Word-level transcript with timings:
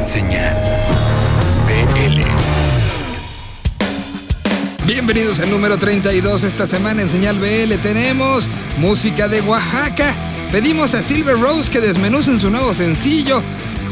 Señal 0.00 0.56
BL. 1.66 2.22
Bienvenidos 4.86 5.40
al 5.40 5.50
número 5.50 5.76
32 5.76 6.44
esta 6.44 6.68
semana 6.68 7.02
en 7.02 7.08
Señal 7.08 7.40
BL. 7.40 7.74
Tenemos 7.82 8.48
música 8.78 9.26
de 9.26 9.40
Oaxaca. 9.40 10.14
Pedimos 10.52 10.94
a 10.94 11.02
Silver 11.02 11.36
Rose 11.40 11.68
que 11.70 11.80
desmenucen 11.80 12.38
su 12.38 12.48
nuevo 12.48 12.74
sencillo. 12.74 13.42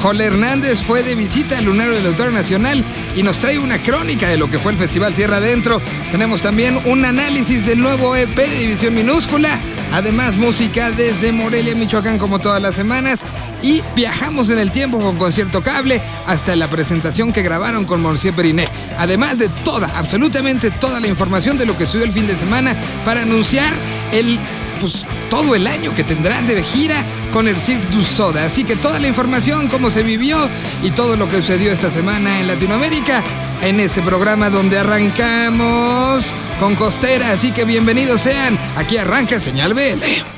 Jole 0.00 0.26
Hernández 0.26 0.82
fue 0.82 1.02
de 1.02 1.16
visita 1.16 1.58
al 1.58 1.64
Lunario 1.64 1.94
del 1.94 2.06
Autor 2.06 2.32
Nacional 2.32 2.84
y 3.16 3.24
nos 3.24 3.40
trae 3.40 3.58
una 3.58 3.82
crónica 3.82 4.28
de 4.28 4.36
lo 4.36 4.48
que 4.48 4.60
fue 4.60 4.72
el 4.72 4.78
Festival 4.78 5.12
Tierra 5.14 5.38
Adentro. 5.38 5.82
Tenemos 6.12 6.40
también 6.40 6.78
un 6.84 7.04
análisis 7.04 7.66
del 7.66 7.80
nuevo 7.80 8.14
EP 8.14 8.36
de 8.36 8.58
División 8.58 8.94
Minúscula. 8.94 9.60
Además, 9.92 10.36
música 10.36 10.90
desde 10.90 11.32
Morelia, 11.32 11.74
Michoacán, 11.74 12.18
como 12.18 12.38
todas 12.38 12.60
las 12.60 12.74
semanas. 12.74 13.24
Y 13.62 13.82
viajamos 13.94 14.50
en 14.50 14.58
el 14.58 14.70
tiempo 14.70 15.00
con 15.00 15.16
concierto 15.16 15.62
cable 15.62 16.00
hasta 16.26 16.54
la 16.56 16.68
presentación 16.68 17.32
que 17.32 17.42
grabaron 17.42 17.84
con 17.84 18.02
Morcier 18.02 18.34
Periné. 18.34 18.68
Además 18.98 19.38
de 19.38 19.48
toda, 19.64 19.90
absolutamente 19.96 20.70
toda 20.70 21.00
la 21.00 21.06
información 21.06 21.56
de 21.56 21.66
lo 21.66 21.76
que 21.76 21.86
subió 21.86 22.04
el 22.04 22.12
fin 22.12 22.26
de 22.26 22.36
semana 22.36 22.76
para 23.04 23.22
anunciar 23.22 23.72
el 24.12 24.38
pues, 24.80 25.04
todo 25.30 25.54
el 25.54 25.66
año 25.66 25.94
que 25.94 26.04
tendrán 26.04 26.46
de 26.46 26.62
gira 26.62 27.04
con 27.32 27.48
el 27.48 27.56
Cirque 27.56 27.88
du 27.88 28.02
Soda. 28.02 28.44
Así 28.44 28.64
que 28.64 28.76
toda 28.76 28.98
la 28.98 29.08
información, 29.08 29.68
cómo 29.68 29.90
se 29.90 30.02
vivió 30.02 30.36
y 30.82 30.90
todo 30.90 31.16
lo 31.16 31.28
que 31.28 31.36
sucedió 31.36 31.72
esta 31.72 31.90
semana 31.90 32.40
en 32.40 32.46
Latinoamérica 32.46 33.22
en 33.62 33.80
este 33.80 34.02
programa 34.02 34.50
donde 34.50 34.78
arrancamos 34.78 36.32
con 36.58 36.74
Costera. 36.74 37.32
Así 37.32 37.52
que 37.52 37.64
bienvenidos 37.64 38.22
sean. 38.22 38.58
Aquí 38.76 38.96
arranca 38.96 39.40
Señal 39.40 39.74
BL. 39.74 40.35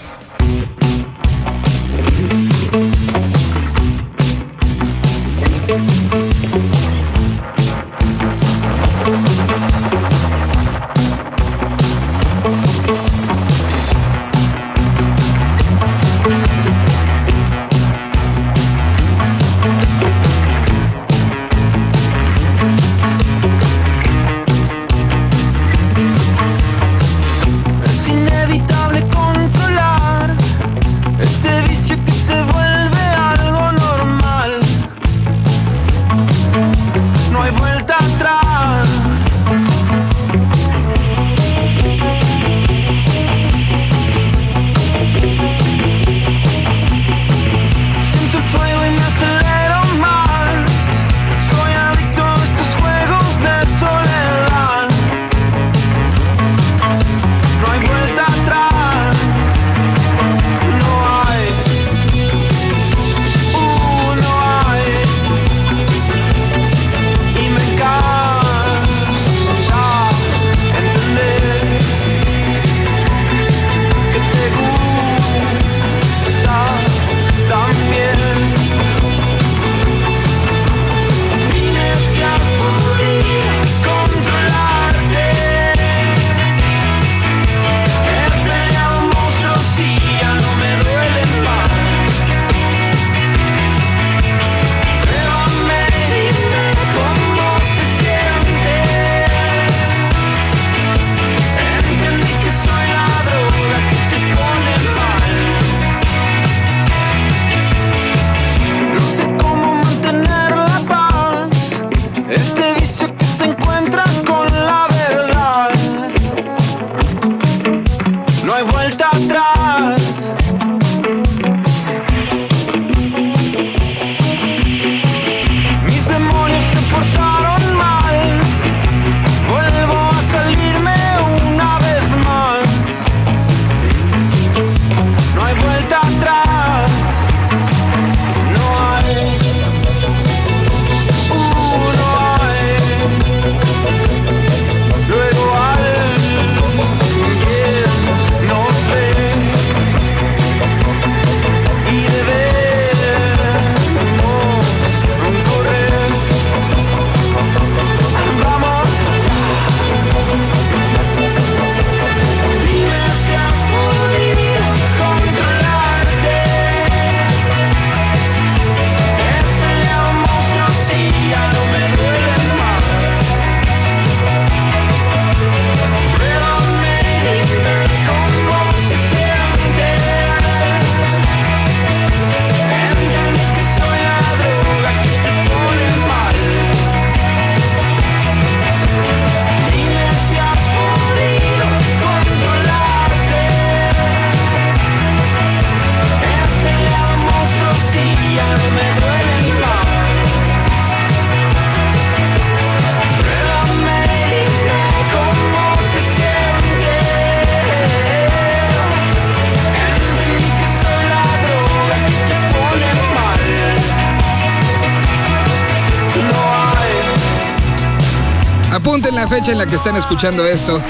La 219.13 219.27
fecha 219.27 219.53
en 219.53 219.59
la 219.59 219.67
que 219.67 219.75
están 219.75 219.97
escuchando 219.97 220.47
esto. 220.47 220.83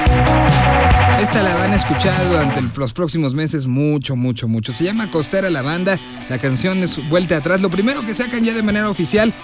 Esta 1.18 1.42
la 1.42 1.56
van 1.56 1.72
a 1.72 1.76
escuchar 1.76 2.28
durante 2.28 2.62
los 2.78 2.92
próximos 2.92 3.34
meses 3.34 3.66
mucho, 3.66 4.14
mucho, 4.14 4.46
mucho. 4.46 4.72
Se 4.72 4.84
llama 4.84 5.10
Costera 5.10 5.50
la 5.50 5.62
banda. 5.62 5.98
La 6.28 6.38
canción 6.38 6.78
es 6.78 6.96
Vuelta 7.08 7.38
atrás. 7.38 7.60
Lo 7.60 7.70
primero 7.70 8.02
que 8.02 8.14
sacan 8.14 8.44
ya 8.44 8.54
de 8.54 8.62
manera 8.62 8.88
oficial 8.88 9.34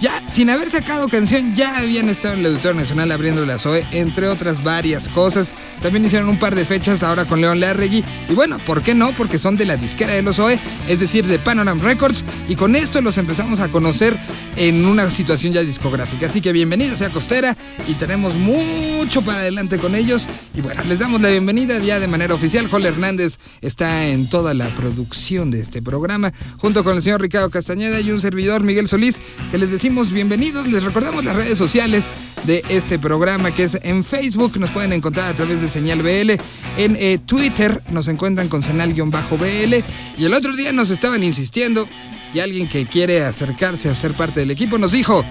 ya 0.00 0.22
sin 0.26 0.48
haber 0.48 0.70
sacado 0.70 1.08
canción, 1.08 1.54
ya 1.54 1.76
habían 1.76 2.08
estado 2.08 2.32
en 2.32 2.40
el 2.40 2.46
Auditorio 2.46 2.80
Nacional 2.80 3.12
abriendo 3.12 3.44
la 3.44 3.58
SOE, 3.58 3.86
entre 3.90 4.28
otras 4.28 4.64
varias 4.64 5.10
cosas. 5.10 5.52
También 5.82 6.04
hicieron 6.04 6.30
un 6.30 6.38
par 6.38 6.54
de 6.54 6.64
fechas 6.64 7.02
ahora 7.02 7.26
con 7.26 7.42
León 7.42 7.60
Larregui. 7.60 8.02
Y 8.28 8.32
bueno, 8.32 8.58
¿por 8.64 8.82
qué 8.82 8.94
no? 8.94 9.14
Porque 9.14 9.38
son 9.38 9.58
de 9.58 9.66
la 9.66 9.76
disquera 9.76 10.14
de 10.14 10.22
los 10.22 10.38
OE, 10.38 10.58
es 10.88 11.00
decir, 11.00 11.26
de 11.26 11.38
Panorama 11.38 11.82
Records. 11.82 12.24
Y 12.48 12.56
con 12.56 12.76
esto 12.76 13.02
los 13.02 13.18
empezamos 13.18 13.60
a 13.60 13.70
conocer 13.70 14.18
en 14.56 14.86
una 14.86 15.10
situación 15.10 15.52
ya 15.52 15.60
discográfica. 15.60 16.26
Así 16.26 16.40
que 16.40 16.52
bienvenidos 16.52 17.02
a 17.02 17.10
Costera 17.10 17.54
y 17.86 17.92
tenemos 17.94 18.34
mucho 18.36 19.20
para 19.20 19.40
adelante 19.40 19.78
con 19.78 19.94
ellos. 19.94 20.28
Y 20.54 20.62
bueno, 20.62 20.82
les 20.84 21.00
damos 21.00 21.19
la 21.20 21.28
bienvenida 21.30 21.78
ya 21.78 22.00
de 22.00 22.08
manera 22.08 22.34
oficial. 22.34 22.66
Joel 22.68 22.86
Hernández 22.86 23.38
está 23.60 24.06
en 24.08 24.28
toda 24.30 24.54
la 24.54 24.68
producción 24.74 25.50
de 25.50 25.60
este 25.60 25.82
programa, 25.82 26.32
junto 26.58 26.82
con 26.82 26.96
el 26.96 27.02
señor 27.02 27.20
Ricardo 27.20 27.50
Castañeda 27.50 28.00
y 28.00 28.10
un 28.10 28.20
servidor 28.20 28.62
Miguel 28.62 28.88
Solís, 28.88 29.20
que 29.50 29.58
les 29.58 29.70
decimos 29.70 30.12
bienvenidos. 30.12 30.66
Les 30.66 30.82
recordamos 30.82 31.24
las 31.24 31.36
redes 31.36 31.58
sociales 31.58 32.08
de 32.44 32.62
este 32.68 32.98
programa 32.98 33.54
que 33.54 33.64
es 33.64 33.78
en 33.82 34.02
Facebook, 34.02 34.58
nos 34.58 34.70
pueden 34.70 34.92
encontrar 34.92 35.28
a 35.28 35.34
través 35.34 35.60
de 35.60 35.68
Señal 35.68 36.02
BL, 36.02 36.30
en 36.76 36.96
eh, 36.96 37.18
Twitter 37.24 37.82
nos 37.90 38.08
encuentran 38.08 38.48
con 38.48 38.62
Senal-BL 38.62 39.74
y 40.16 40.24
el 40.24 40.32
otro 40.32 40.56
día 40.56 40.72
nos 40.72 40.90
estaban 40.90 41.22
insistiendo 41.22 41.86
y 42.32 42.40
alguien 42.40 42.68
que 42.68 42.86
quiere 42.86 43.24
acercarse 43.24 43.90
a 43.90 43.94
ser 43.94 44.12
parte 44.12 44.40
del 44.40 44.50
equipo 44.50 44.78
nos 44.78 44.92
dijo, 44.92 45.24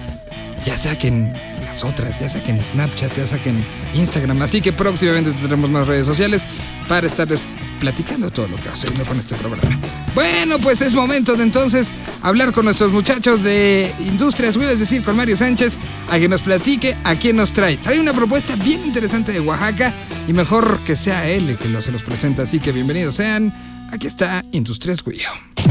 ya 0.64 0.78
saquen 0.78 1.49
otras, 1.84 2.20
ya 2.20 2.28
saquen 2.28 2.62
Snapchat, 2.62 3.16
ya 3.16 3.26
saquen 3.26 3.64
Instagram, 3.94 4.42
así 4.42 4.60
que 4.60 4.72
próximamente 4.72 5.32
tendremos 5.32 5.70
más 5.70 5.86
redes 5.86 6.06
sociales 6.06 6.46
para 6.88 7.06
estarles 7.06 7.40
platicando 7.80 8.30
todo 8.30 8.46
lo 8.48 8.56
que 8.58 8.68
hacemos 8.68 9.08
con 9.08 9.18
este 9.18 9.34
programa. 9.36 9.76
Bueno, 10.14 10.58
pues 10.58 10.82
es 10.82 10.92
momento 10.92 11.34
de 11.34 11.42
entonces 11.42 11.92
hablar 12.22 12.52
con 12.52 12.66
nuestros 12.66 12.92
muchachos 12.92 13.42
de 13.42 13.92
Industrias 14.00 14.56
Wii, 14.56 14.68
es 14.68 14.78
decir, 14.78 15.02
con 15.02 15.16
Mario 15.16 15.36
Sánchez, 15.36 15.78
a 16.08 16.18
que 16.18 16.28
nos 16.28 16.42
platique 16.42 16.96
a 17.04 17.16
quién 17.16 17.36
nos 17.36 17.52
trae. 17.52 17.78
Trae 17.78 17.98
una 17.98 18.12
propuesta 18.12 18.54
bien 18.56 18.84
interesante 18.84 19.32
de 19.32 19.40
Oaxaca 19.40 19.94
y 20.28 20.32
mejor 20.32 20.78
que 20.80 20.94
sea 20.94 21.28
él 21.28 21.56
que 21.58 21.68
lo, 21.68 21.80
se 21.80 21.90
los 21.90 22.02
presenta, 22.02 22.42
así 22.42 22.60
que 22.60 22.70
bienvenidos 22.70 23.16
sean. 23.16 23.52
Aquí 23.92 24.06
está 24.06 24.44
Industrias 24.52 25.04
Wii. 25.04 25.20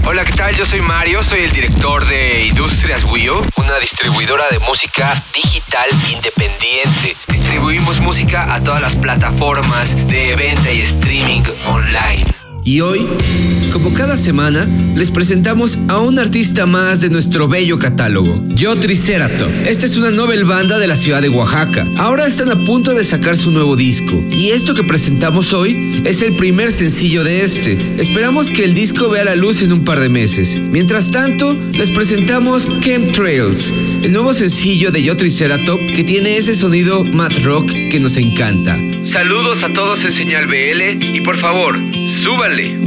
Hola, 0.05 0.25
¿qué 0.25 0.33
tal? 0.33 0.55
Yo 0.55 0.65
soy 0.65 0.81
Mario, 0.81 1.23
soy 1.23 1.41
el 1.41 1.51
director 1.51 2.05
de 2.07 2.47
Industrias 2.47 3.03
Wii, 3.03 3.29
distribuidora 3.79 4.45
de 4.49 4.59
música 4.59 5.23
digital 5.33 5.87
independiente. 6.11 7.15
Distribuimos 7.27 7.99
música 7.99 8.53
a 8.53 8.61
todas 8.61 8.81
las 8.81 8.95
plataformas 8.95 9.95
de 10.07 10.35
venta 10.35 10.71
y 10.71 10.81
streaming 10.81 11.43
online. 11.65 12.38
Y 12.63 12.81
hoy, 12.81 13.07
como 13.71 13.93
cada 13.93 14.17
semana, 14.17 14.67
les 14.95 15.11
presentamos 15.11 15.79
a 15.87 15.99
un 15.99 16.19
artista 16.19 16.65
más 16.65 17.01
de 17.01 17.09
nuestro 17.09 17.47
bello 17.47 17.79
catálogo, 17.79 18.43
Yo 18.49 18.77
Triceratops. 18.79 19.67
Esta 19.67 19.85
es 19.85 19.97
una 19.97 20.11
novel 20.11 20.43
banda 20.43 20.77
de 20.77 20.87
la 20.87 20.95
ciudad 20.95 21.21
de 21.21 21.29
Oaxaca. 21.29 21.87
Ahora 21.97 22.27
están 22.27 22.51
a 22.51 22.65
punto 22.65 22.93
de 22.93 23.03
sacar 23.03 23.37
su 23.37 23.51
nuevo 23.51 23.75
disco. 23.75 24.21
Y 24.29 24.49
esto 24.49 24.73
que 24.75 24.83
presentamos 24.83 25.53
hoy 25.53 26.01
es 26.05 26.21
el 26.21 26.35
primer 26.35 26.71
sencillo 26.71 27.23
de 27.23 27.43
este. 27.43 27.95
Esperamos 27.97 28.51
que 28.51 28.65
el 28.65 28.73
disco 28.73 29.09
vea 29.09 29.23
la 29.23 29.35
luz 29.35 29.61
en 29.61 29.71
un 29.71 29.83
par 29.83 29.99
de 29.99 30.09
meses. 30.09 30.59
Mientras 30.59 31.11
tanto, 31.11 31.53
les 31.53 31.89
presentamos 31.89 32.67
Chemtrails, 32.81 33.73
el 34.01 34.13
nuevo 34.13 34.33
sencillo 34.33 34.91
de 34.91 35.03
Yo 35.03 35.15
Triceratops 35.17 35.91
que 35.91 36.03
tiene 36.03 36.37
ese 36.37 36.55
sonido 36.55 37.03
mad 37.03 37.31
rock 37.43 37.71
que 37.89 37.99
nos 37.99 38.17
encanta. 38.17 38.79
Saludos 39.01 39.63
a 39.63 39.73
todos 39.73 40.05
en 40.05 40.11
Señal 40.11 40.47
BL 40.47 41.03
y 41.03 41.21
por 41.21 41.37
favor, 41.37 41.77
súbanle. 42.07 42.79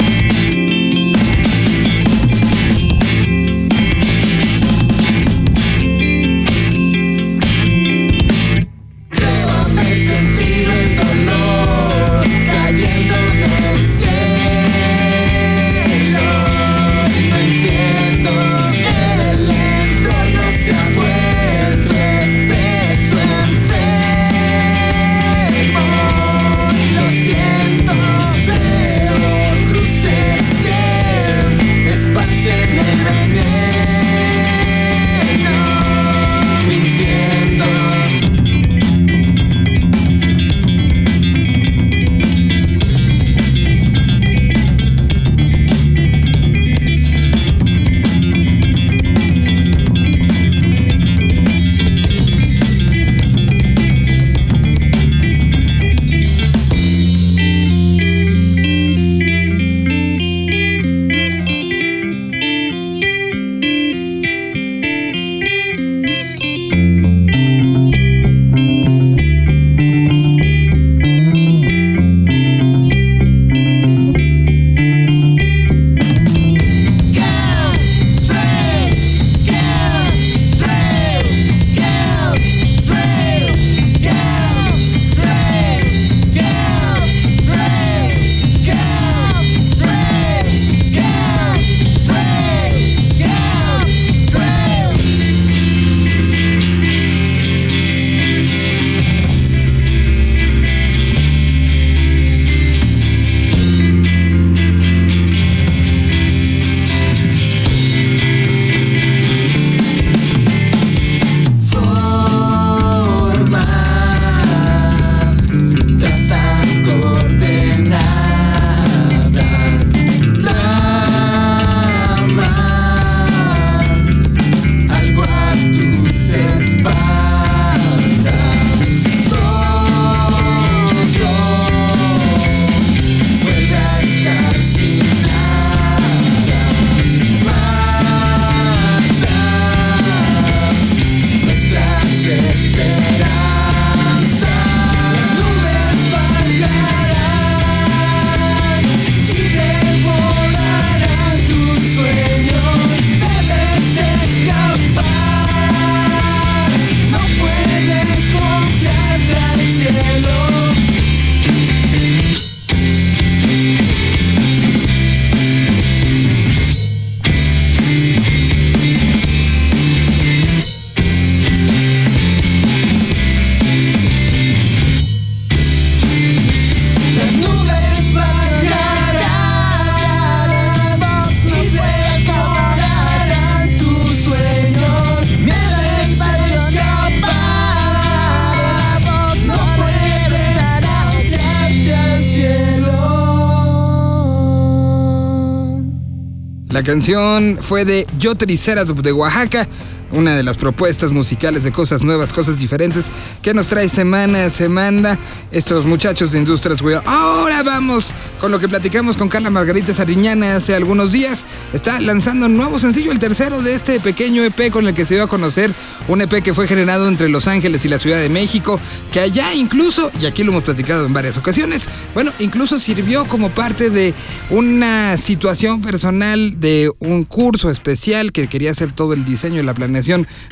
La 196.83 196.87
canción 196.87 197.59
fue 197.61 197.85
de 197.85 198.09
Yo 198.19 198.35
Triceratops 198.35 199.05
de 199.05 199.13
Oaxaca 199.13 199.69
una 200.13 200.37
de 200.37 200.43
las 200.43 200.57
propuestas 200.57 201.11
musicales 201.11 201.65
de 201.65 201.73
cosas 201.73 202.03
nuevas, 202.03 202.33
cosas 202.33 202.59
diferentes 202.59 203.11
que 203.43 203.55
nos 203.55 203.67
trae 203.67 203.89
semana 203.89 204.45
a 204.47 204.51
semana 204.51 205.19
estos 205.51 205.85
muchachos 205.85 206.33
de 206.33 206.39
Industrias 206.39 206.81
Wheel. 206.83 207.01
Ahora 207.05 207.63
vamos 207.63 208.15
con 208.41 208.53
lo 208.53 208.59
que 208.59 208.69
platicamos 208.69 209.17
con 209.17 209.29
Carla 209.29 209.51
Margarita 209.51 209.95
Sariñana 209.95 210.57
hace 210.57 210.75
algunos 210.75 211.13
días. 211.13 211.45
Está 211.73 212.01
lanzando 212.01 212.47
un 212.47 212.57
nuevo 212.57 212.79
sencillo, 212.79 213.11
el 213.11 213.19
tercero 213.19 213.63
de 213.63 213.75
este 213.75 214.01
pequeño 214.01 214.45
EP 214.45 214.71
con 214.71 214.87
el 214.87 214.95
que 214.95 215.07
se 215.07 215.15
dio 215.15 215.25
a 215.25 215.29
conocer 215.29 215.73
un 216.09 216.21
EP 216.21 216.43
que 216.43 216.55
fue 216.55 216.69
generado 216.69 217.09
entre 217.09 217.29
Los 217.29 217.49
Ángeles 217.49 217.85
y 217.85 217.89
la 217.89 217.99
Ciudad 217.99 218.19
de 218.19 218.29
México, 218.29 218.79
que 219.13 219.21
allá 219.21 219.55
incluso, 219.55 220.11
y 220.21 220.27
aquí 220.27 220.45
lo 220.45 220.53
hemos 220.53 220.65
platicado 220.65 221.07
en 221.07 221.13
varias 221.13 221.37
ocasiones, 221.37 221.89
bueno, 222.15 222.33
incluso 222.39 222.79
sirvió 222.79 223.25
como 223.27 223.51
parte 223.51 223.91
de 223.91 224.15
una 224.51 225.17
situación 225.17 225.81
personal 225.81 226.61
de 226.61 226.91
un 226.99 227.25
curso 227.25 227.71
especial 227.71 228.33
que 228.33 228.49
quería 228.49 228.71
hacer 228.71 228.93
todo 228.93 229.15
el 229.15 229.25
diseño 229.25 229.61
y 229.61 229.65
la 229.65 229.75
planeación 229.75 230.02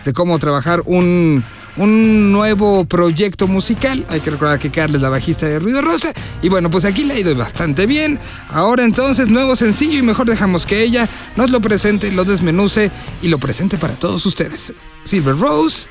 de 0.04 0.12
cómo 0.12 0.38
trabajar 0.38 0.82
un, 0.86 1.44
un 1.76 2.32
nuevo 2.32 2.84
proyecto 2.84 3.46
musical. 3.46 4.06
Hay 4.08 4.20
que 4.20 4.30
recordar 4.30 4.58
que 4.58 4.70
Carla 4.70 4.96
es 4.96 5.02
la 5.02 5.08
bajista 5.08 5.46
de 5.46 5.58
Ruido 5.58 5.82
Rosa. 5.82 6.12
Y 6.42 6.48
bueno, 6.48 6.70
pues 6.70 6.84
aquí 6.84 7.04
le 7.04 7.14
ha 7.14 7.18
ido 7.18 7.34
bastante 7.34 7.86
bien. 7.86 8.18
Ahora 8.48 8.84
entonces, 8.84 9.28
nuevo 9.28 9.56
sencillo 9.56 9.98
y 9.98 10.02
mejor 10.02 10.28
dejamos 10.28 10.66
que 10.66 10.82
ella 10.82 11.08
nos 11.36 11.50
lo 11.50 11.60
presente, 11.60 12.12
lo 12.12 12.24
desmenuce 12.24 12.90
y 13.22 13.28
lo 13.28 13.38
presente 13.38 13.78
para 13.78 13.94
todos 13.94 14.24
ustedes. 14.26 14.74
Silver 15.04 15.36
Rose, 15.36 15.88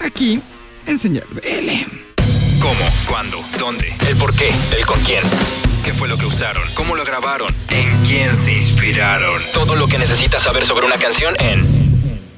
aquí 0.00 0.40
en 0.86 0.98
Señal 0.98 1.26
BL. 1.30 2.02
¿Cómo? 2.60 2.74
¿Cuándo? 3.08 3.38
¿Dónde? 3.58 3.92
¿El 4.08 4.16
por 4.16 4.32
qué? 4.34 4.50
¿El 4.76 4.86
con 4.86 5.00
quién? 5.00 5.22
¿Qué 5.84 5.92
fue 5.92 6.06
lo 6.06 6.16
que 6.16 6.26
usaron? 6.26 6.62
¿Cómo 6.74 6.94
lo 6.94 7.04
grabaron? 7.04 7.52
¿En 7.70 8.04
quién 8.04 8.36
se 8.36 8.52
inspiraron? 8.52 9.42
Todo 9.52 9.74
lo 9.74 9.88
que 9.88 9.98
necesitas 9.98 10.44
saber 10.44 10.64
sobre 10.64 10.86
una 10.86 10.96
canción 10.96 11.34
en 11.40 11.81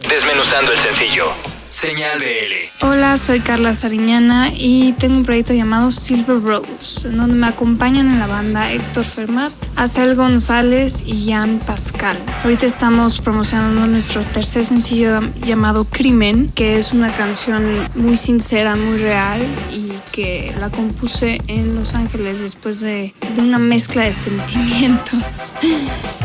Desmenuzando 0.08 0.73
el 0.73 0.78
sencillo. 0.78 1.32
Señal 1.70 2.20
BL. 2.20 2.87
Hola, 2.87 3.18
soy 3.18 3.40
Carla 3.40 3.75
Sariñana 3.75 4.50
y 4.54 4.92
tengo 4.92 5.16
un 5.16 5.25
proyecto 5.25 5.54
llamado 5.54 5.90
Silver 5.90 6.40
Rose, 6.40 7.08
en 7.08 7.16
donde 7.16 7.34
me 7.34 7.49
acompañan 7.49 8.08
en 8.08 8.20
la 8.20 8.28
banda 8.28 8.70
Héctor 8.70 9.04
Fermat, 9.04 9.52
Acel 9.75 10.14
González 10.14 11.02
y 11.04 11.32
Jan 11.32 11.58
Pascal. 11.58 12.16
Ahorita 12.44 12.64
estamos 12.64 13.20
promocionando 13.20 13.88
nuestro 13.88 14.25
tercer 14.25 14.64
sencillo 14.64 15.20
llamado 15.40 15.84
Crimen, 15.84 16.52
que 16.54 16.78
es 16.78 16.92
una 16.92 17.11
canción 17.11 17.88
muy 17.96 18.16
sincera, 18.16 18.76
muy 18.76 18.99
real 18.99 19.44
y 19.73 19.94
que 20.12 20.54
la 20.61 20.70
compuse 20.70 21.40
en 21.49 21.75
Los 21.75 21.94
Ángeles 21.96 22.38
después 22.38 22.80
de, 22.80 23.14
una 23.37 23.58
mezcla 23.58 24.04
de 24.04 24.14
sentimientos. 24.14 25.54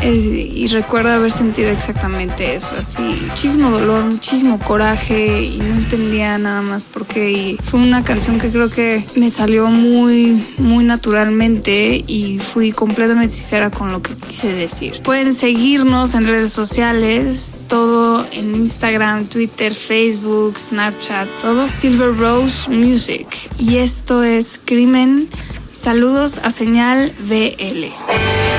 Y 0.02 0.66
recuerdo 0.68 1.10
haber 1.10 1.30
sentido 1.30 1.70
exactamente 1.70 2.54
eso, 2.54 2.74
así, 2.78 3.00
muchísimo 3.00 3.70
dolor, 3.70 4.04
muchísimo 4.04 4.58
coraje 4.58 5.42
y 5.42 5.58
no 5.58 5.74
entendía 5.76 6.38
nada 6.38 6.62
más 6.62 6.84
por 6.84 7.06
qué. 7.06 7.30
Y 7.30 7.58
fue 7.62 7.80
una 7.80 8.02
canción 8.04 8.38
que 8.38 8.50
creo 8.50 8.70
que 8.70 9.04
me 9.16 9.30
salió 9.30 9.66
muy, 9.68 10.44
muy 10.58 10.84
naturalmente 10.84 12.02
y 12.06 12.38
fui 12.38 12.72
completamente 12.72 13.34
sincera 13.34 13.70
con 13.70 13.92
lo 13.92 14.02
que 14.02 14.14
quise 14.14 14.52
decir. 14.52 15.00
Pueden 15.02 15.32
seguirnos 15.32 16.14
en 16.14 16.26
redes 16.26 16.52
sociales, 16.52 17.56
todo 17.68 18.26
en 18.32 18.54
Instagram, 18.54 19.26
Twitter, 19.26 19.74
Facebook, 19.74 20.58
Snapchat, 20.58 21.28
todo. 21.40 21.70
Silver 21.70 22.16
Rose 22.16 22.70
Music. 22.70 23.26
Y 23.58 23.76
esto 23.76 24.22
es 24.22 24.60
Crimen. 24.64 25.28
Saludos 25.72 26.40
a 26.42 26.50
señal 26.50 27.12
BL. 27.28 28.49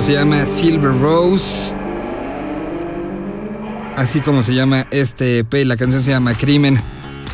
Se 0.00 0.12
llama 0.12 0.46
Silver 0.46 0.92
Rose. 1.00 1.74
Así 3.96 4.20
como 4.20 4.42
se 4.42 4.54
llama 4.54 4.86
este 4.90 5.38
EP, 5.38 5.64
la 5.64 5.76
canción 5.76 6.02
se 6.02 6.10
llama 6.10 6.36
Crimen. 6.36 6.82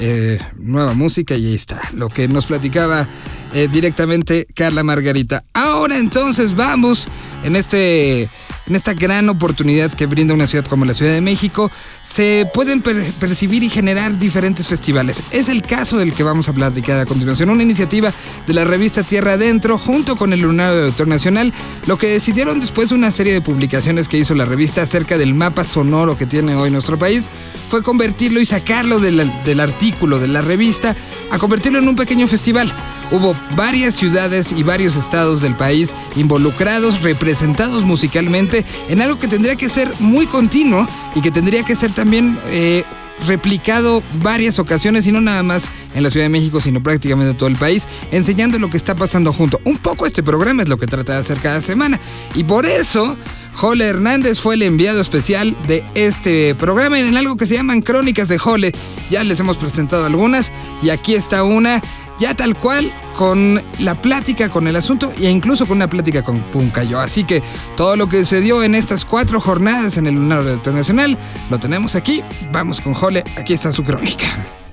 Eh, 0.01 0.39
nueva 0.59 0.95
música 0.95 1.35
y 1.35 1.47
ahí 1.47 1.55
está. 1.55 1.81
Lo 1.93 2.09
que 2.09 2.29
nos 2.29 2.47
platicaba 2.47 3.09
eh, 3.53 3.69
directamente 3.71 4.47
Carla 4.55 4.83
Margarita. 4.83 5.45
Ahora 5.55 5.99
entonces 5.99 6.55
vamos 6.55 7.09
en 7.43 7.57
este 7.57 8.29
en 8.67 8.77
esta 8.77 8.95
gran 8.95 9.29
oportunidad 9.29 9.93
que 9.93 10.07
brinda 10.07 10.35
una 10.35 10.47
ciudad 10.47 10.65
como 10.65 10.85
la 10.85 10.95
Ciudad 10.95 11.13
de 11.13 11.21
México, 11.21 11.71
se 12.03 12.49
pueden 12.53 12.83
percibir 12.83 13.63
y 13.63 13.69
generar 13.69 14.19
diferentes 14.19 14.69
festivales. 14.69 15.23
Es 15.31 15.49
el 15.49 15.63
caso 15.63 15.99
del 15.99 16.15
que 16.15 16.23
vamos 16.23 16.49
a 16.49 16.53
platicar 16.53 17.01
a 17.01 17.07
continuación, 17.07 17.51
una 17.51 17.63
iniciativa 17.63 18.13
de 18.47 18.55
la 18.55 18.65
revista 18.65 19.03
Tierra 19.03 19.33
Adentro 19.33 19.79
junto 19.79 20.17
con 20.17 20.33
el 20.33 20.41
Lunario 20.41 20.77
de 20.77 20.87
Autor 20.87 21.09
Nacional, 21.09 21.53
lo 21.87 21.99
que 21.99 22.09
decidieron 22.09 22.61
después 22.61 22.91
de 22.91 22.95
una 22.95 23.11
serie 23.11 23.33
de 23.33 23.41
publicaciones 23.41 24.09
que 24.09 24.19
hizo 24.19 24.35
la 24.35 24.45
revista 24.45 24.83
acerca 24.83 25.19
del 25.19 25.35
mapa 25.35 25.65
sonoro 25.65 26.17
que 26.17 26.27
tiene 26.27 26.55
hoy 26.55 26.71
nuestro 26.71 26.99
país, 26.99 27.29
fue 27.69 27.83
convertirlo 27.83 28.41
y 28.41 28.47
sacarlo 28.47 28.99
del, 28.99 29.33
del 29.45 29.61
artículo 29.61 30.19
de 30.19 30.29
la 30.29 30.43
revista 30.43 30.95
a 31.31 31.39
convertirlo 31.39 31.79
en 31.79 31.89
un 31.89 31.97
pequeño 31.97 32.29
festival. 32.29 32.73
Hubo 33.11 33.37
varias 33.57 33.95
ciudades 33.95 34.53
y 34.53 34.63
varios 34.63 34.97
estados 34.97 35.43
del 35.43 35.55
país 35.55 35.95
involucrados, 36.17 37.03
representados 37.03 37.85
musicalmente 37.85 38.65
en 38.89 39.03
algo 39.03 39.19
que 39.19 39.29
tendría 39.29 39.57
que 39.57 39.69
ser 39.69 39.93
muy 39.99 40.27
continuo 40.27 40.87
y 41.15 41.21
que 41.21 41.31
tendría 41.31 41.63
que 41.65 41.77
ser 41.77 41.93
también 41.93 42.39
eh, 42.47 42.85
replicado 43.27 44.03
varias 44.23 44.59
ocasiones 44.59 45.07
y 45.07 45.13
no 45.13 45.21
nada 45.21 45.43
más 45.43 45.69
en 45.95 46.03
la 46.03 46.11
Ciudad 46.11 46.27
de 46.27 46.31
México, 46.31 46.61
sino 46.61 46.83
prácticamente 46.83 47.31
en 47.31 47.37
todo 47.37 47.49
el 47.49 47.57
país, 47.57 47.87
enseñando 48.11 48.59
lo 48.59 48.71
que 48.71 48.77
está 48.77 48.95
pasando 48.95 49.33
junto. 49.33 49.61
Un 49.65 49.79
poco 49.79 50.07
este 50.07 50.23
programa 50.23 50.63
es 50.63 50.69
lo 50.69 50.79
que 50.79 50.87
trata 50.87 51.15
de 51.15 51.21
hacer 51.21 51.41
cada 51.41 51.61
semana 51.61 52.01
y 52.35 52.45
por 52.45 52.67
eso 52.67 53.17
Jole 53.55 53.85
Hernández 53.85 54.41
fue 54.41 54.55
el 54.55 54.63
enviado 54.63 55.01
especial 55.01 55.57
de 55.67 55.85
este 55.95 56.55
programa 56.55 56.99
en 56.99 57.17
algo 57.17 57.37
que 57.37 57.47
se 57.47 57.55
llaman 57.55 57.83
Crónicas 57.83 58.29
de 58.29 58.39
Jole. 58.39 58.73
Ya 59.11 59.23
les 59.25 59.39
hemos 59.41 59.59
presentado 59.59 60.07
algunas 60.07 60.51
y 60.83 60.91
aquí 60.91 61.15
está 61.15 61.45
una 61.45 61.83
ya 62.19 62.35
tal 62.35 62.57
cual 62.57 62.93
con 63.17 63.63
la 63.79 63.95
plática 63.95 64.49
con 64.49 64.67
el 64.67 64.77
asunto 64.77 65.13
e 65.21 65.29
incluso 65.29 65.67
con 65.67 65.79
una 65.79 65.89
plática 65.89 66.23
con 66.23 66.39
Puncayo. 66.39 67.01
Así 67.01 67.25
que 67.25 67.43
todo 67.77 67.97
lo 67.97 68.09
que 68.09 68.25
se 68.25 68.41
dio 68.41 68.63
en 68.63 68.75
estas 68.75 69.05
cuatro 69.05 69.41
jornadas 69.41 69.97
en 69.97 70.07
el 70.07 70.15
Lunario 70.15 70.53
Internacional 70.53 71.19
lo 71.51 71.59
tenemos 71.59 71.95
aquí. 71.95 72.23
Vamos 72.53 72.81
con 72.81 72.95
Jole, 72.95 73.25
aquí 73.37 73.53
está 73.53 73.73
su 73.73 73.85
crónica. 73.85 74.27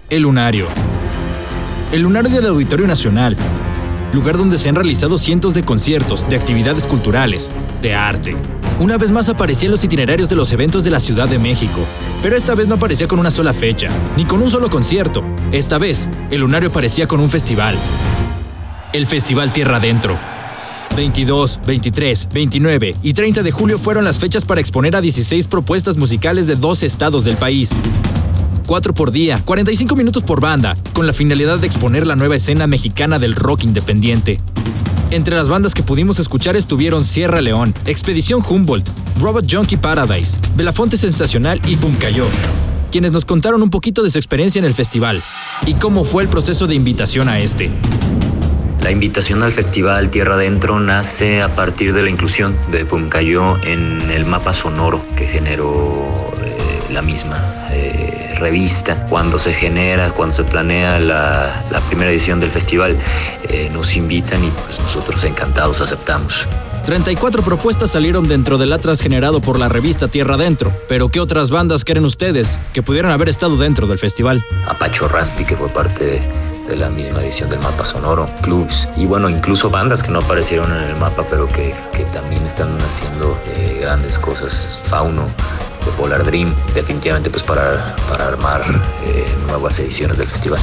El 0.09 0.23
Lunario. 0.23 0.67
El 1.91 2.01
Lunario 2.03 2.31
del 2.31 2.47
Auditorio 2.47 2.87
Nacional 2.87 3.37
lugar 4.13 4.37
donde 4.37 4.57
se 4.57 4.69
han 4.69 4.75
realizado 4.75 5.17
cientos 5.17 5.53
de 5.53 5.63
conciertos, 5.63 6.27
de 6.29 6.35
actividades 6.35 6.87
culturales, 6.87 7.51
de 7.81 7.93
arte. 7.93 8.35
Una 8.79 8.97
vez 8.97 9.11
más 9.11 9.27
aparecían 9.27 9.73
los 9.73 9.83
itinerarios 9.83 10.29
de 10.29 10.37
los 10.37 10.53
eventos 10.53 10.85
de 10.85 10.89
la 10.89 11.01
Ciudad 11.01 11.27
de 11.27 11.37
México, 11.37 11.85
pero 12.21 12.37
esta 12.37 12.55
vez 12.55 12.69
no 12.69 12.75
aparecía 12.75 13.09
con 13.09 13.19
una 13.19 13.29
sola 13.29 13.53
fecha, 13.53 13.89
ni 14.15 14.23
con 14.23 14.41
un 14.41 14.49
solo 14.49 14.69
concierto. 14.69 15.21
Esta 15.51 15.77
vez, 15.77 16.07
el 16.31 16.39
lunario 16.39 16.69
aparecía 16.69 17.05
con 17.05 17.19
un 17.19 17.29
festival. 17.29 17.77
El 18.93 19.05
Festival 19.05 19.51
Tierra 19.51 19.77
Adentro. 19.77 20.17
22, 20.95 21.59
23, 21.67 22.29
29 22.31 22.95
y 23.03 23.13
30 23.13 23.43
de 23.43 23.51
julio 23.51 23.77
fueron 23.77 24.05
las 24.05 24.17
fechas 24.17 24.45
para 24.45 24.61
exponer 24.61 24.95
a 24.95 25.01
16 25.01 25.47
propuestas 25.47 25.97
musicales 25.97 26.47
de 26.47 26.55
dos 26.55 26.81
estados 26.81 27.25
del 27.25 27.35
país. 27.35 27.71
4 28.65 28.93
por 28.93 29.11
día, 29.11 29.41
45 29.43 29.93
minutos 29.97 30.23
por 30.23 30.39
banda, 30.39 30.77
con 30.93 31.05
la 31.05 31.11
finalidad 31.11 31.59
de 31.59 31.67
exponer 31.67 32.07
la 32.07 32.15
nueva 32.15 32.37
escena 32.37 32.65
mexicana 32.65 33.19
del 33.19 33.35
rock 33.35 33.65
independiente. 33.65 34.39
Entre 35.11 35.35
las 35.35 35.49
bandas 35.49 35.73
que 35.73 35.81
pudimos 35.81 36.19
escuchar 36.19 36.55
estuvieron 36.55 37.03
Sierra 37.03 37.41
León, 37.41 37.73
Expedición 37.87 38.43
Humboldt, 38.47 38.87
Robot 39.19 39.51
Junkie 39.51 39.77
Paradise, 39.77 40.37
Belafonte 40.55 40.97
Sensacional 40.97 41.59
y 41.65 41.77
Puncayo, 41.77 42.27
quienes 42.91 43.11
nos 43.11 43.25
contaron 43.25 43.63
un 43.63 43.71
poquito 43.71 44.03
de 44.03 44.11
su 44.11 44.19
experiencia 44.19 44.59
en 44.59 44.65
el 44.65 44.75
festival 44.75 45.23
y 45.65 45.73
cómo 45.73 46.03
fue 46.03 46.21
el 46.21 46.29
proceso 46.29 46.67
de 46.67 46.75
invitación 46.75 47.27
a 47.27 47.39
este. 47.39 47.71
La 48.83 48.91
invitación 48.91 49.41
al 49.41 49.51
festival 49.51 50.11
Tierra 50.11 50.35
Adentro 50.35 50.79
nace 50.79 51.41
a 51.41 51.55
partir 51.55 51.91
de 51.93 52.03
la 52.03 52.11
inclusión 52.11 52.55
de 52.71 52.85
Puncayo 52.85 53.57
en 53.63 54.11
el 54.11 54.25
mapa 54.25 54.53
sonoro 54.53 55.03
que 55.17 55.25
generó 55.25 56.31
eh, 56.43 56.93
la 56.93 57.01
misma. 57.01 57.67
Eh, 57.71 58.18
revista, 58.39 59.05
cuando 59.07 59.37
se 59.37 59.53
genera, 59.53 60.11
cuando 60.11 60.35
se 60.35 60.43
planea 60.43 60.99
la, 60.99 61.81
primera 61.87 62.11
edición 62.11 62.39
del 62.39 62.51
festival, 62.51 62.97
eh, 63.49 63.69
nos 63.71 63.95
invitan 63.95 64.43
y 64.43 64.49
pues 64.49 64.79
nosotros 64.79 65.23
encantados 65.23 65.81
aceptamos. 65.81 66.47
34 66.85 67.43
propuestas 67.43 67.91
salieron 67.91 68.27
dentro 68.27 68.57
del 68.57 68.73
atlas 68.73 69.01
generado 69.01 69.41
por 69.41 69.59
la 69.59 69.69
revista 69.69 70.07
Tierra 70.07 70.35
Adentro. 70.35 70.71
Pero 70.87 71.09
¿qué 71.09 71.19
otras 71.19 71.51
bandas 71.51 71.85
creen 71.85 72.05
ustedes 72.05 72.59
que 72.73 72.81
pudieran 72.81 73.11
haber 73.11 73.29
estado 73.29 73.57
dentro 73.57 73.85
del 73.85 73.99
festival? 73.99 74.43
Apacho 74.67 75.07
Raspi, 75.07 75.45
que 75.45 75.55
fue 75.55 75.69
parte 75.69 76.21
de, 76.67 76.75
la 76.75 76.89
misma 76.89 77.21
edición 77.21 77.49
del 77.49 77.59
mapa 77.59 77.83
sonoro, 77.85 78.29
clubs 78.41 78.87
y 78.95 79.05
bueno, 79.05 79.27
incluso 79.29 79.71
bandas 79.71 80.03
que 80.03 80.11
no 80.11 80.19
aparecieron 80.19 80.71
en 80.71 80.83
el 80.83 80.95
mapa 80.97 81.25
pero 81.29 81.47
que, 81.47 81.73
también 82.13 82.43
están 82.43 82.75
haciendo 82.81 83.37
eh, 83.55 83.79
grandes 83.81 84.17
cosas. 84.17 84.79
Fauno, 84.85 85.27
de 85.85 85.91
Polar 85.93 86.25
Dream, 86.25 86.53
definitivamente 86.73 87.29
pues 87.29 87.43
para, 87.43 87.95
para 88.09 88.27
armar 88.27 88.61
eh, 89.05 89.25
nuevas 89.47 89.79
ediciones 89.79 90.17
del 90.17 90.27
festival. 90.27 90.59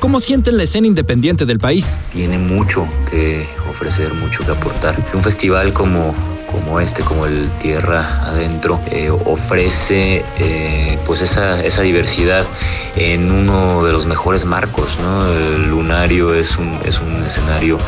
¿Cómo 0.00 0.20
sienten 0.20 0.56
la 0.56 0.62
escena 0.62 0.86
independiente 0.86 1.46
del 1.46 1.58
país? 1.58 1.98
Tiene 2.12 2.38
mucho 2.38 2.86
que 3.10 3.46
ofrecer, 3.68 4.12
mucho 4.14 4.44
que 4.44 4.52
aportar. 4.52 4.94
Un 5.14 5.22
festival 5.22 5.72
como, 5.72 6.14
como 6.52 6.80
este, 6.80 7.02
como 7.02 7.26
el 7.26 7.48
Tierra 7.62 8.22
Adentro, 8.26 8.78
eh, 8.90 9.10
ofrece 9.10 10.22
eh, 10.38 10.98
pues 11.06 11.22
esa, 11.22 11.64
esa, 11.64 11.82
diversidad 11.82 12.44
en 12.94 13.32
uno 13.32 13.84
de 13.84 13.92
los 13.92 14.06
mejores 14.06 14.44
marcos. 14.44 14.96
¿no? 15.02 15.26
El 15.26 15.70
Lunario 15.70 16.34
es 16.34 16.56
un, 16.56 16.78
es 16.84 17.00
un 17.00 17.24
escenario 17.24 17.78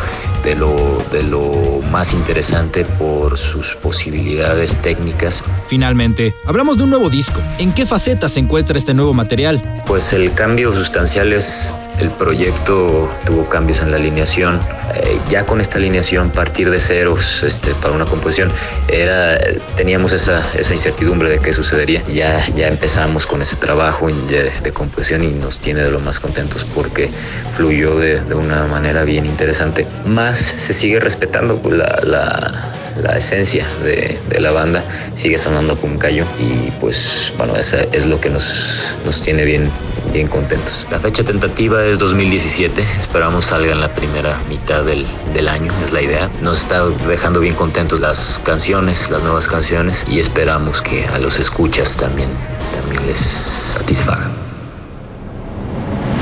de 0.43 0.55
lo, 0.55 1.03
de 1.13 1.23
lo 1.23 1.81
más 1.91 2.13
interesante 2.13 2.85
por 2.85 3.39
sus 3.39 3.75
posibilidades 3.77 4.77
técnicas. 4.79 5.43
Finalmente, 5.67 6.35
hablamos 6.45 6.79
de 6.79 6.85
un 6.85 6.91
nuevo 6.91 7.11
disco. 7.11 7.41
¿En 7.59 7.73
qué 7.73 7.87
faceta 7.87 8.29
se 8.29 8.41
encuentra 8.41 8.79
este 8.79 8.95
nuevo 8.95 9.15
material? 9.15 9.83
Pues 9.87 10.13
el 10.13 10.33
cambio 10.33 10.73
sustancial 10.73 11.33
es 11.33 11.75
el 12.01 12.11
proyecto 12.11 13.11
tuvo 13.27 13.49
cambios 13.49 13.81
en 13.81 13.91
la 13.91 13.97
alineación. 13.97 14.61
Eh, 14.95 15.19
ya 15.29 15.45
con 15.45 15.61
esta 15.61 15.79
alineación, 15.79 16.31
partir 16.31 16.71
de 16.71 16.81
ceros 16.81 17.43
este, 17.43 17.75
para 17.75 17.95
una 17.95 18.07
composición, 18.07 18.51
era, 18.89 19.39
teníamos 19.77 20.13
esa, 20.13 20.43
esa 20.55 20.73
incertidumbre 20.73 21.29
de 21.29 21.39
qué 21.39 21.53
sucedería. 21.53 22.03
Ya, 22.09 22.47
ya 22.55 22.69
empezamos 22.69 23.27
con 23.27 23.43
ese 23.43 23.57
trabajo 23.57 24.09
de, 24.09 24.73
composición 24.73 25.25
y 25.25 25.29
nos 25.29 25.61
tiene 25.61 25.83
de 25.83 25.91
lo 25.91 26.01
más 26.01 26.21
contentos 26.21 26.65
porque 26.75 27.11
fluyó 27.57 27.99
de, 27.99 28.21
de 28.21 28.35
una 28.35 28.67
manera 28.67 29.05
bien 29.05 29.27
interesante. 29.27 29.87
Más 30.07 30.39
se 30.39 30.73
sigue 30.73 31.01
respetando 31.01 31.61
la, 31.71 32.01
la 32.05 32.73
la 33.03 33.17
esencia 33.17 33.67
de, 33.83 34.19
de, 34.29 34.41
la 34.41 34.51
banda 34.51 34.83
sigue 35.15 35.39
sonando 35.39 35.79
callo 35.99 36.25
y 36.41 36.71
pues 36.81 37.33
bueno, 37.37 37.57
eso 37.57 37.77
es 37.93 38.07
lo 38.07 38.21
que 38.21 38.31
nos, 38.31 38.97
nos 39.05 39.21
tiene 39.21 39.45
bien, 39.45 39.71
bien 40.13 40.29
contentos. 40.29 40.87
La 40.91 41.01
fecha 41.01 41.25
tentativa 41.25 41.85
es 41.85 41.99
2017, 41.99 42.83
esperamos 42.97 43.47
salga 43.47 43.73
en 43.73 43.81
la 43.81 43.95
primera 43.95 44.39
mitad 44.49 44.85
del, 44.85 45.07
del 45.35 45.49
año, 45.49 45.73
es 45.85 45.93
la 45.93 46.03
idea. 46.03 46.31
Nos 46.43 46.61
está 46.61 46.85
dejando 47.09 47.41
bien 47.41 47.55
contentos 47.55 48.01
las 48.01 48.41
canciones, 48.45 49.11
las 49.11 49.23
nuevas 49.23 49.49
canciones 49.49 50.05
y 50.09 50.21
esperamos 50.21 50.83
que 50.83 51.07
a 51.07 51.19
los 51.19 51.39
escuchas 51.39 51.97
también, 51.97 52.31
también 52.75 53.07
les 53.07 53.19
satisfagan. 53.19 54.48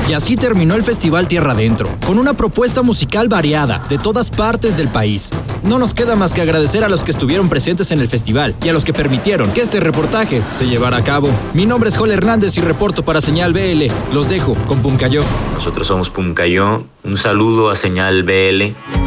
Y 0.07 0.13
así 0.13 0.37
terminó 0.37 0.75
el 0.75 0.83
Festival 0.83 1.27
Tierra 1.27 1.51
Adentro, 1.51 1.89
con 2.05 2.17
una 2.17 2.33
propuesta 2.33 2.81
musical 2.81 3.27
variada 3.27 3.83
de 3.89 3.97
todas 3.97 4.29
partes 4.29 4.77
del 4.77 4.87
país. 4.87 5.29
No 5.63 5.79
nos 5.79 5.93
queda 5.93 6.15
más 6.15 6.31
que 6.31 6.41
agradecer 6.41 6.85
a 6.85 6.89
los 6.89 7.03
que 7.03 7.11
estuvieron 7.11 7.49
presentes 7.49 7.91
en 7.91 7.99
el 7.99 8.07
festival 8.07 8.55
y 8.63 8.69
a 8.69 8.73
los 8.73 8.85
que 8.85 8.93
permitieron 8.93 9.51
que 9.51 9.61
este 9.61 9.81
reportaje 9.81 10.41
se 10.55 10.67
llevara 10.67 10.97
a 10.97 11.03
cabo. 11.03 11.29
Mi 11.53 11.65
nombre 11.65 11.89
es 11.89 11.97
Joel 11.97 12.11
Hernández 12.11 12.57
y 12.57 12.61
reporto 12.61 13.03
para 13.03 13.19
Señal 13.19 13.51
BL. 13.51 13.87
Los 14.13 14.29
dejo 14.29 14.55
con 14.67 14.81
Puncayo. 14.81 15.23
Nosotros 15.53 15.87
somos 15.87 16.09
Puncayo. 16.09 16.85
Un 17.03 17.17
saludo 17.17 17.69
a 17.69 17.75
Señal 17.75 18.23
BL. 18.23 19.06